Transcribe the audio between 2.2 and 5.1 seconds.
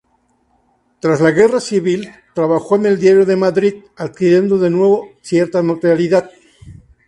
trabajó en el diario "Madrid", adquiriendo de nuevo